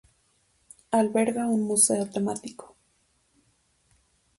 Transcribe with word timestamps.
Alberga 0.99 1.45
un 1.55 1.61
museo 1.67 2.05
temático. 2.15 2.65